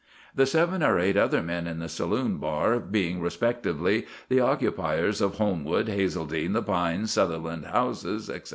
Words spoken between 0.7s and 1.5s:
or eight other